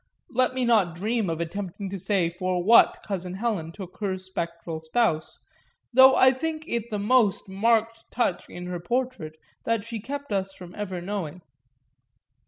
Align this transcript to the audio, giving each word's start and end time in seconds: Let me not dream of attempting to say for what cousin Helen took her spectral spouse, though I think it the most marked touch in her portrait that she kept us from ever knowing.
Let 0.31 0.55
me 0.55 0.65
not 0.65 0.95
dream 0.95 1.29
of 1.29 1.39
attempting 1.39 1.87
to 1.91 1.99
say 1.99 2.27
for 2.31 2.63
what 2.63 3.03
cousin 3.05 3.35
Helen 3.35 3.71
took 3.71 3.99
her 3.99 4.17
spectral 4.17 4.79
spouse, 4.79 5.37
though 5.93 6.15
I 6.15 6.31
think 6.31 6.63
it 6.67 6.89
the 6.89 6.97
most 6.97 7.47
marked 7.47 8.05
touch 8.09 8.49
in 8.49 8.65
her 8.65 8.79
portrait 8.79 9.35
that 9.63 9.85
she 9.85 9.99
kept 9.99 10.33
us 10.33 10.53
from 10.53 10.73
ever 10.73 11.01
knowing. 11.01 11.41